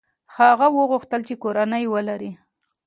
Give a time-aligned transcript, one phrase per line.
[0.37, 2.31] هغه وغوښتل چې کورنۍ ولري.